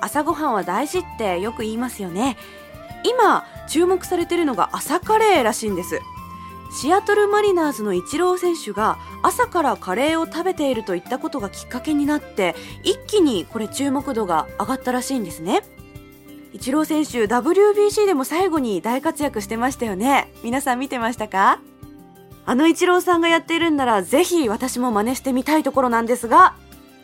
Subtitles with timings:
[0.00, 2.36] 朝ごはんは大事ってよく言いますよね。
[3.04, 6.00] 今注目されているのが朝カレーらしいんです。
[6.80, 15.62] シアトルマリナーズのイチロー選手が朝からカレーを食べているといったことがきっかけになって一気にこれ注目度が上がったらしいんですね。
[16.52, 20.32] イチロー選手 WBC でも最後に大活躍してましたよね。
[20.42, 21.60] 皆さん見てましたか？
[22.44, 26.54] あのイチローさんがやっているんならぜひ私も真似してみたいところなんですが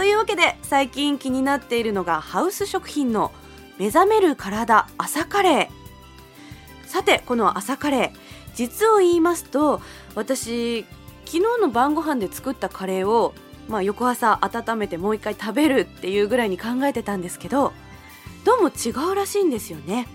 [0.00, 3.32] というわけで最近気になっているのがハウス食品の
[3.78, 6.88] 目覚める体朝カレー。
[6.88, 8.10] さてこの朝カレー
[8.54, 9.82] 実を言いますと
[10.14, 10.86] 私
[11.26, 13.34] 昨日の晩ご飯で作ったカレーを、
[13.68, 17.74] まあ、翌朝温めてもう一回食べるっていうぐらいに考えてたんですけど
[18.46, 20.08] どうも違うらしいんですよね。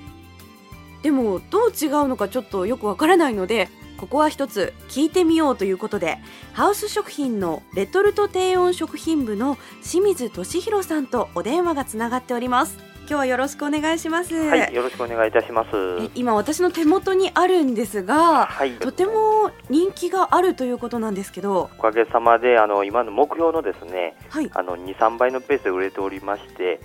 [1.04, 6.18] でもどう違うのかちょっとよくわからないのでここは一つ聞いてみようということで
[6.54, 12.78] ハウス食品のレトルト低温食品部の清水俊弘さんとお電話がつながっております。
[13.08, 14.34] 今日はよろしくお願いします。
[14.34, 15.70] はいよろしくお願いいたします。
[16.16, 21.70] 今私の手元にあるんですが、はい、とても人気があるということなんですけど。
[21.78, 26.80] おかげさまであの今の目標のですね、はい、あの2、3倍のペースで売れておりまして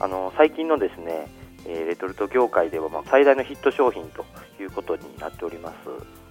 [0.00, 1.28] あの最近のですね
[1.66, 4.24] えー、レトルト業界ではまあ最大のヒット商品と
[4.60, 5.74] いうことになっております。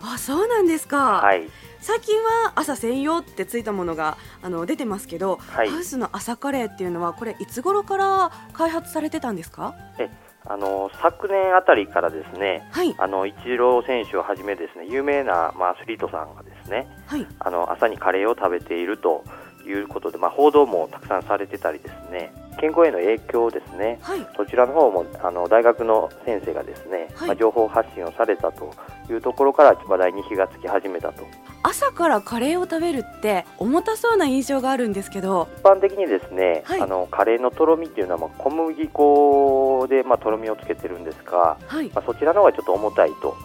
[0.01, 1.21] あ、そうなんですか。
[1.21, 1.49] はい。
[1.81, 9.75] 最近は朝専用ってついたものがあの出てますけど、はい、ハウスの朝カレーっていうのはこれいつ頃から開発されてたんですか？
[9.97, 10.09] え、
[10.45, 19.23] あの昨年あたりからですね、はい、あのイチロー選手をはじめですね有名なまあアスリートさんがですね、はい、あの朝にカレーを食べていると
[19.65, 22.33] いうことで、まあ報道もたくさんされてたりですね。
[22.59, 28.71] 健康への影響ですね、はい、そちらの方もあの大学の先生がですね、はい、まあ、情報発信をされたと
[29.09, 31.25] いうところから話題に火がつき始めたと。
[31.63, 35.47] 朝からカレーを食べるって重たそうな印象があるんですけど。
[35.57, 43.35] 一般的にですね、はい、あのカレーのとろみっていうのはまあ小麦粉でまあとろみをつけてるんですが、はい、まあ、そちらの方がちょっと重たいと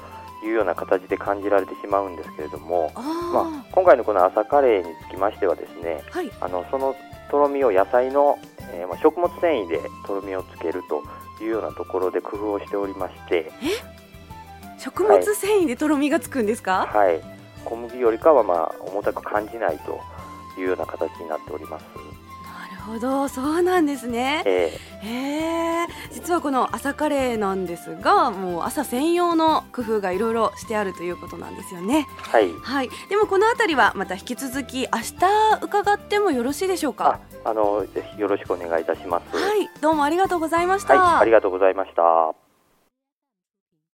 [0.45, 3.01] いうような形で感じられてしまうんですけれどもあ、
[3.33, 6.95] まあ、今回のこの朝カレーにつきましてはですね、はい、あのその
[7.31, 8.39] とろみを野菜の
[8.75, 11.03] えー、まあ、食物繊維でとろみをつけると
[11.43, 13.53] いうようなところで工夫をしておりまして。
[14.79, 17.23] 食物繊維でとろみがつくんですか、はい、はい、
[17.65, 19.99] 小麦よりかはまあ重たく感じないと
[20.61, 21.85] いうような形になっております
[22.85, 23.29] ほど。
[23.29, 32.07] そうなんですね、えー、へ実はこの朝カレーなんですがもう朝専用の工夫がいろいろしてあるということなんですよね。
[32.19, 35.15] はい、はい、でもこの辺りはまた引き続き明日
[35.63, 37.21] 伺ってもよろしいでしょうか？
[37.45, 39.37] あのぜひよろしくお願いいたします。
[39.37, 39.69] はい。
[39.81, 42.44] どうもありがとうございました、はい、ありがとうございました